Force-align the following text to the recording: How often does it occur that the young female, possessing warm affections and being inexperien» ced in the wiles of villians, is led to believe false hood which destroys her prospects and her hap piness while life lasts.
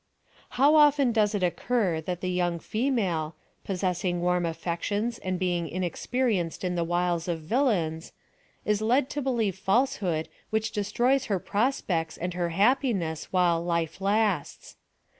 How 0.57 0.73
often 0.73 1.11
does 1.11 1.35
it 1.35 1.43
occur 1.43 2.01
that 2.01 2.21
the 2.21 2.31
young 2.31 2.57
female, 2.57 3.35
possessing 3.63 4.19
warm 4.19 4.47
affections 4.47 5.19
and 5.19 5.37
being 5.37 5.69
inexperien» 5.69 6.51
ced 6.51 6.63
in 6.63 6.73
the 6.73 6.83
wiles 6.83 7.27
of 7.27 7.41
villians, 7.41 8.11
is 8.65 8.81
led 8.81 9.11
to 9.11 9.21
believe 9.21 9.55
false 9.59 9.97
hood 9.97 10.27
which 10.49 10.71
destroys 10.71 11.25
her 11.25 11.37
prospects 11.37 12.17
and 12.17 12.33
her 12.33 12.49
hap 12.49 12.81
piness 12.81 13.25
while 13.25 13.63
life 13.63 14.01
lasts. 14.01 14.75